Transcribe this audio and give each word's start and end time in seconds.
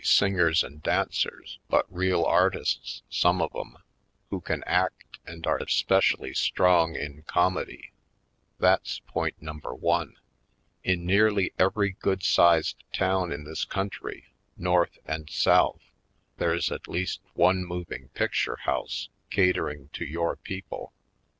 Poindexter^ 0.01 0.17
Colored 0.17 0.31
singers 0.31 0.63
and 0.63 0.81
dancers 0.81 1.59
but 1.69 1.93
real 1.93 2.23
artists, 2.23 3.03
some 3.07 3.39
of 3.39 3.51
'em, 3.55 3.77
who 4.31 4.41
can 4.41 4.63
act 4.63 5.19
and 5.27 5.45
are 5.45 5.59
especially 5.59 6.33
strong 6.33 6.95
in 6.95 7.21
comedy. 7.27 7.91
That's 8.57 8.97
point 9.01 9.39
number 9.43 9.75
one. 9.75 10.15
In 10.83 11.05
nearly 11.05 11.53
every 11.59 11.91
good 11.91 12.23
sized 12.23 12.83
town 12.91 13.31
in 13.31 13.43
this 13.43 13.63
coun 13.63 13.91
try, 13.91 14.23
North 14.57 14.97
and 15.05 15.29
South, 15.29 15.91
there's 16.37 16.71
at 16.71 16.87
least 16.87 17.21
one 17.35 17.63
moving 17.63 18.07
picture 18.15 18.55
house 18.61 19.09
catering 19.29 19.89
to 19.93 20.03
your 20.03 20.35
people. 20.35 20.93